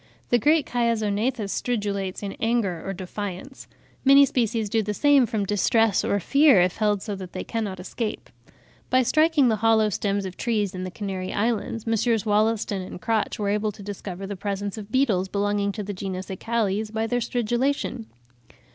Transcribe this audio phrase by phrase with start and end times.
[0.31, 3.67] The great Chiasognathus stridulates in anger or defiance;
[4.03, 7.79] many species do the same from distress or fear, if held so that they cannot
[7.79, 8.31] escape;
[8.89, 12.25] by striking the hollow stems of trees in the Canary Islands, Messrs.
[12.25, 16.31] Wollaston and Crotch were able to discover the presence of beetles belonging to the genus
[16.31, 18.07] Acalles by their stridulation.